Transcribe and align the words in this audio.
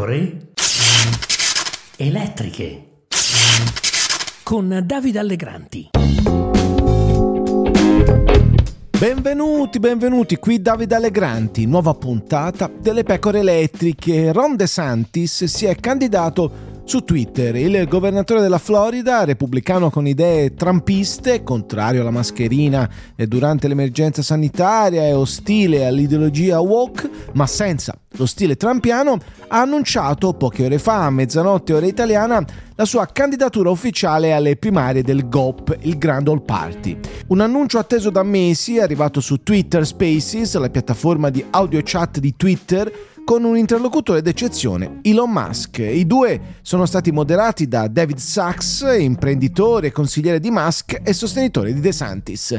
pecore 0.00 0.52
elettriche 1.96 3.04
con 4.42 4.82
Davide 4.82 5.18
Allegranti. 5.18 5.90
Benvenuti, 8.98 9.78
benvenuti, 9.78 10.36
qui 10.36 10.62
Davide 10.62 10.94
Allegranti, 10.94 11.66
nuova 11.66 11.92
puntata 11.94 12.70
delle 12.80 13.02
pecore 13.02 13.40
elettriche. 13.40 14.32
Ron 14.32 14.56
De 14.56 14.66
Santis 14.66 15.44
si 15.44 15.66
è 15.66 15.76
candidato 15.76 16.69
su 16.90 17.04
Twitter, 17.04 17.54
il 17.54 17.86
governatore 17.86 18.40
della 18.40 18.58
Florida, 18.58 19.22
repubblicano 19.22 19.90
con 19.90 20.08
idee 20.08 20.54
trumpiste, 20.54 21.44
contrario 21.44 22.00
alla 22.00 22.10
mascherina 22.10 22.90
durante 23.28 23.68
l'emergenza 23.68 24.22
sanitaria 24.22 25.06
e 25.06 25.12
ostile 25.12 25.86
all'ideologia 25.86 26.58
woke, 26.58 27.08
ma 27.34 27.46
senza 27.46 27.96
lo 28.14 28.26
stile 28.26 28.56
trampiano, 28.56 29.20
ha 29.46 29.60
annunciato 29.60 30.32
poche 30.32 30.64
ore 30.64 30.80
fa, 30.80 31.04
a 31.04 31.10
mezzanotte 31.10 31.74
ora 31.74 31.86
italiana, 31.86 32.44
la 32.74 32.84
sua 32.84 33.06
candidatura 33.06 33.70
ufficiale 33.70 34.32
alle 34.32 34.56
primarie 34.56 35.02
del 35.02 35.28
GOP, 35.28 35.76
il 35.82 35.96
Grand 35.96 36.26
All 36.26 36.44
Party. 36.44 36.98
Un 37.28 37.38
annuncio 37.38 37.78
atteso 37.78 38.10
da 38.10 38.24
mesi, 38.24 38.80
arrivato 38.80 39.20
su 39.20 39.44
Twitter 39.44 39.86
Spaces, 39.86 40.56
la 40.56 40.70
piattaforma 40.70 41.30
di 41.30 41.44
audio 41.50 41.80
chat 41.84 42.18
di 42.18 42.34
Twitter, 42.34 42.92
con 43.30 43.44
un 43.44 43.56
interlocutore 43.56 44.22
d'eccezione, 44.22 44.98
Elon 45.02 45.30
Musk. 45.30 45.78
I 45.78 46.04
due 46.04 46.56
sono 46.62 46.84
stati 46.84 47.12
moderati 47.12 47.68
da 47.68 47.86
David 47.86 48.16
Sachs, 48.16 48.84
imprenditore, 48.98 49.92
consigliere 49.92 50.40
di 50.40 50.50
Musk 50.50 51.00
e 51.00 51.12
sostenitore 51.12 51.72
di 51.72 51.78
DeSantis. 51.78 52.58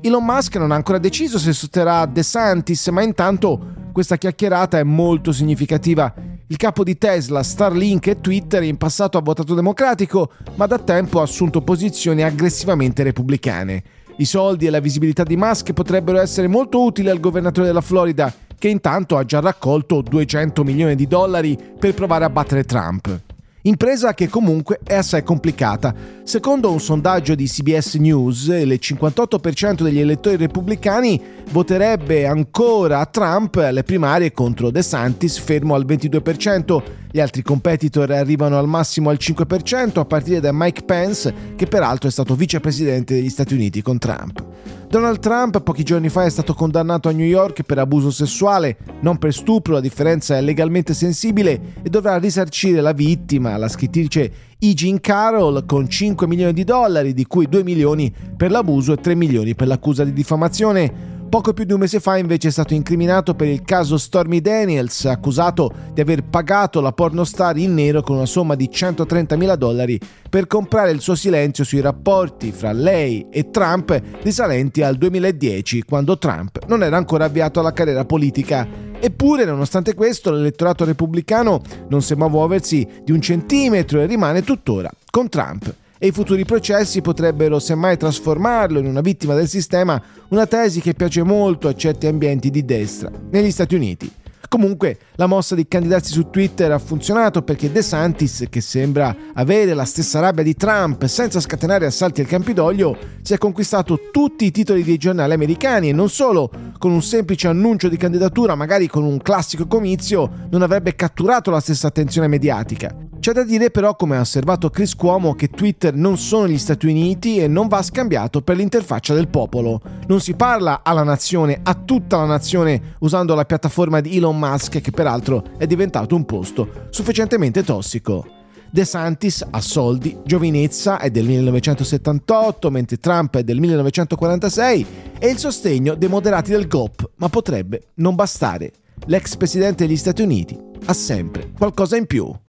Elon 0.00 0.24
Musk 0.24 0.54
non 0.58 0.70
ha 0.70 0.76
ancora 0.76 0.98
deciso 0.98 1.40
se 1.40 1.52
sosterrà 1.52 2.06
DeSantis, 2.06 2.86
ma 2.90 3.02
intanto 3.02 3.90
questa 3.90 4.16
chiacchierata 4.16 4.78
è 4.78 4.84
molto 4.84 5.32
significativa. 5.32 6.14
Il 6.46 6.56
capo 6.56 6.84
di 6.84 6.96
Tesla, 6.96 7.42
Starlink 7.42 8.06
e 8.06 8.20
Twitter 8.20 8.62
in 8.62 8.76
passato 8.76 9.18
ha 9.18 9.22
votato 9.22 9.54
democratico, 9.54 10.30
ma 10.54 10.66
da 10.66 10.78
tempo 10.78 11.18
ha 11.18 11.24
assunto 11.24 11.62
posizioni 11.62 12.22
aggressivamente 12.22 13.02
repubblicane. 13.02 13.82
I 14.18 14.24
soldi 14.24 14.66
e 14.66 14.70
la 14.70 14.78
visibilità 14.78 15.24
di 15.24 15.36
Musk 15.36 15.72
potrebbero 15.72 16.20
essere 16.20 16.46
molto 16.46 16.84
utili 16.84 17.08
al 17.08 17.18
governatore 17.18 17.66
della 17.66 17.80
Florida, 17.80 18.32
che 18.62 18.68
intanto 18.68 19.16
ha 19.16 19.24
già 19.24 19.40
raccolto 19.40 20.02
200 20.02 20.62
milioni 20.62 20.94
di 20.94 21.08
dollari 21.08 21.58
per 21.76 21.94
provare 21.94 22.26
a 22.26 22.30
battere 22.30 22.62
Trump. 22.62 23.20
Impresa 23.62 24.14
che 24.14 24.28
comunque 24.28 24.78
è 24.84 24.94
assai 24.94 25.24
complicata. 25.24 25.92
Secondo 26.22 26.70
un 26.70 26.78
sondaggio 26.78 27.34
di 27.34 27.48
CBS 27.48 27.94
News, 27.94 28.46
il 28.46 28.78
58% 28.80 29.82
degli 29.82 29.98
elettori 29.98 30.36
repubblicani 30.36 31.20
voterebbe 31.50 32.26
ancora 32.26 33.04
Trump 33.06 33.56
alle 33.56 33.82
primarie 33.82 34.32
contro 34.32 34.70
DeSantis, 34.70 35.38
fermo 35.38 35.74
al 35.74 35.84
22%. 35.84 36.82
Gli 37.10 37.20
altri 37.20 37.42
competitor 37.42 38.10
arrivano 38.10 38.58
al 38.58 38.66
massimo 38.66 39.10
al 39.10 39.18
5%, 39.20 39.98
a 39.98 40.04
partire 40.04 40.40
da 40.40 40.50
Mike 40.52 40.82
Pence, 40.82 41.34
che 41.56 41.66
peraltro 41.66 42.08
è 42.08 42.12
stato 42.12 42.34
vicepresidente 42.34 43.14
degli 43.14 43.28
Stati 43.28 43.54
Uniti 43.54 43.82
con 43.82 43.98
Trump. 43.98 44.44
Donald 44.92 45.20
Trump 45.20 45.58
pochi 45.62 45.84
giorni 45.84 46.10
fa 46.10 46.26
è 46.26 46.28
stato 46.28 46.52
condannato 46.52 47.08
a 47.08 47.12
New 47.12 47.26
York 47.26 47.62
per 47.62 47.78
abuso 47.78 48.10
sessuale, 48.10 48.76
non 49.00 49.16
per 49.16 49.32
stupro, 49.32 49.72
la 49.72 49.80
differenza 49.80 50.36
è 50.36 50.42
legalmente 50.42 50.92
sensibile 50.92 51.76
e 51.82 51.88
dovrà 51.88 52.18
risarcire 52.18 52.82
la 52.82 52.92
vittima, 52.92 53.56
la 53.56 53.68
scrittrice 53.68 54.32
E. 54.58 54.74
Jean 54.74 55.00
Carroll, 55.00 55.64
con 55.64 55.88
5 55.88 56.26
milioni 56.26 56.52
di 56.52 56.64
dollari, 56.64 57.14
di 57.14 57.24
cui 57.24 57.48
2 57.48 57.62
milioni 57.62 58.12
per 58.36 58.50
l'abuso 58.50 58.92
e 58.92 59.00
3 59.00 59.14
milioni 59.14 59.54
per 59.54 59.66
l'accusa 59.66 60.04
di 60.04 60.12
diffamazione. 60.12 61.11
Poco 61.32 61.54
più 61.54 61.64
di 61.64 61.72
un 61.72 61.78
mese 61.78 61.98
fa 61.98 62.18
invece 62.18 62.48
è 62.48 62.50
stato 62.50 62.74
incriminato 62.74 63.34
per 63.34 63.48
il 63.48 63.62
caso 63.62 63.96
Stormy 63.96 64.42
Daniels, 64.42 65.06
accusato 65.06 65.72
di 65.94 66.02
aver 66.02 66.24
pagato 66.24 66.82
la 66.82 66.92
pornostar 66.92 67.56
in 67.56 67.72
nero 67.72 68.02
con 68.02 68.16
una 68.16 68.26
somma 68.26 68.54
di 68.54 68.68
130.000 68.70 69.54
dollari 69.54 69.98
per 70.28 70.46
comprare 70.46 70.90
il 70.90 71.00
suo 71.00 71.14
silenzio 71.14 71.64
sui 71.64 71.80
rapporti 71.80 72.52
fra 72.52 72.72
lei 72.72 73.28
e 73.30 73.48
Trump 73.48 73.98
risalenti 74.20 74.82
al 74.82 74.98
2010, 74.98 75.84
quando 75.84 76.18
Trump 76.18 76.66
non 76.66 76.82
era 76.82 76.98
ancora 76.98 77.24
avviato 77.24 77.60
alla 77.60 77.72
carriera 77.72 78.04
politica. 78.04 78.68
Eppure, 79.00 79.46
nonostante 79.46 79.94
questo, 79.94 80.32
l'elettorato 80.32 80.84
repubblicano 80.84 81.62
non 81.88 82.02
sembra 82.02 82.28
muoversi 82.28 82.86
di 83.02 83.10
un 83.10 83.22
centimetro 83.22 84.02
e 84.02 84.06
rimane 84.06 84.42
tuttora 84.42 84.90
con 85.10 85.30
Trump 85.30 85.76
e 86.02 86.08
i 86.08 86.10
futuri 86.10 86.44
processi 86.44 87.00
potrebbero 87.00 87.60
semmai 87.60 87.96
trasformarlo 87.96 88.80
in 88.80 88.86
una 88.86 89.02
vittima 89.02 89.34
del 89.34 89.46
sistema, 89.46 90.02
una 90.30 90.48
tesi 90.48 90.80
che 90.80 90.94
piace 90.94 91.22
molto 91.22 91.68
a 91.68 91.76
certi 91.76 92.08
ambienti 92.08 92.50
di 92.50 92.64
destra 92.64 93.08
negli 93.30 93.52
Stati 93.52 93.76
Uniti. 93.76 94.10
Comunque, 94.48 94.98
la 95.14 95.26
mossa 95.26 95.54
di 95.54 95.68
candidarsi 95.68 96.10
su 96.10 96.28
Twitter 96.28 96.72
ha 96.72 96.80
funzionato 96.80 97.42
perché 97.42 97.70
De 97.70 97.82
Santis, 97.82 98.46
che 98.50 98.60
sembra 98.60 99.14
avere 99.34 99.74
la 99.74 99.84
stessa 99.84 100.18
rabbia 100.18 100.42
di 100.42 100.56
Trump 100.56 101.04
senza 101.04 101.38
scatenare 101.38 101.86
assalti 101.86 102.20
al 102.20 102.26
Campidoglio, 102.26 102.98
si 103.22 103.32
è 103.32 103.38
conquistato 103.38 104.10
tutti 104.10 104.44
i 104.44 104.50
titoli 104.50 104.82
dei 104.82 104.98
giornali 104.98 105.32
americani 105.32 105.90
e 105.90 105.92
non 105.92 106.08
solo, 106.10 106.50
con 106.78 106.90
un 106.90 107.02
semplice 107.02 107.46
annuncio 107.46 107.88
di 107.88 107.96
candidatura, 107.96 108.56
magari 108.56 108.88
con 108.88 109.04
un 109.04 109.18
classico 109.18 109.68
comizio, 109.68 110.48
non 110.50 110.62
avrebbe 110.62 110.96
catturato 110.96 111.52
la 111.52 111.60
stessa 111.60 111.86
attenzione 111.86 112.26
mediatica. 112.26 112.92
C'è 113.22 113.30
da 113.30 113.44
dire 113.44 113.70
però, 113.70 113.94
come 113.94 114.16
ha 114.16 114.20
osservato 114.20 114.68
Chris 114.68 114.96
Cuomo, 114.96 115.36
che 115.36 115.46
Twitter 115.46 115.94
non 115.94 116.18
sono 116.18 116.48
gli 116.48 116.58
Stati 116.58 116.86
Uniti 116.86 117.38
e 117.38 117.46
non 117.46 117.68
va 117.68 117.80
scambiato 117.80 118.42
per 118.42 118.56
l'interfaccia 118.56 119.14
del 119.14 119.28
popolo. 119.28 119.80
Non 120.08 120.20
si 120.20 120.34
parla 120.34 120.80
alla 120.82 121.04
nazione, 121.04 121.60
a 121.62 121.74
tutta 121.74 122.16
la 122.16 122.24
nazione, 122.24 122.96
usando 122.98 123.36
la 123.36 123.44
piattaforma 123.44 124.00
di 124.00 124.16
Elon 124.16 124.36
Musk, 124.36 124.80
che 124.80 124.90
peraltro 124.90 125.44
è 125.56 125.68
diventato 125.68 126.16
un 126.16 126.24
posto 126.24 126.88
sufficientemente 126.90 127.62
tossico. 127.62 128.26
De 128.68 128.84
Santis 128.84 129.46
ha 129.48 129.60
soldi, 129.60 130.18
giovinezza 130.24 130.98
è 130.98 131.08
del 131.12 131.26
1978, 131.26 132.70
mentre 132.72 132.98
Trump 132.98 133.36
è 133.36 133.44
del 133.44 133.60
1946 133.60 134.86
e 135.20 135.28
il 135.28 135.38
sostegno 135.38 135.94
dei 135.94 136.08
moderati 136.08 136.50
del 136.50 136.66
GOP, 136.66 137.10
ma 137.18 137.28
potrebbe 137.28 137.82
non 137.94 138.16
bastare. 138.16 138.72
L'ex 139.06 139.36
presidente 139.36 139.86
degli 139.86 139.96
Stati 139.96 140.22
Uniti 140.22 140.58
ha 140.86 140.92
sempre 140.92 141.52
qualcosa 141.56 141.96
in 141.96 142.06
più. 142.06 142.34